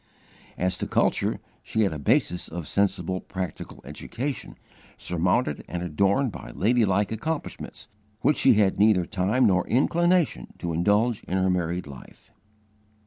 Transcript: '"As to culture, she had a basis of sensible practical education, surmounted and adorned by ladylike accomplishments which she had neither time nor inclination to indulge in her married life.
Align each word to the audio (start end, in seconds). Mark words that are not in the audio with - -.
'"As 0.57 0.79
to 0.79 0.87
culture, 0.87 1.39
she 1.61 1.81
had 1.81 1.93
a 1.93 1.99
basis 1.99 2.47
of 2.47 2.67
sensible 2.67 3.19
practical 3.21 3.81
education, 3.85 4.57
surmounted 4.97 5.63
and 5.67 5.83
adorned 5.83 6.31
by 6.31 6.49
ladylike 6.55 7.11
accomplishments 7.11 7.87
which 8.21 8.37
she 8.37 8.53
had 8.55 8.79
neither 8.79 9.05
time 9.05 9.45
nor 9.45 9.67
inclination 9.67 10.55
to 10.57 10.73
indulge 10.73 11.23
in 11.25 11.37
her 11.37 11.51
married 11.51 11.85
life. 11.85 12.31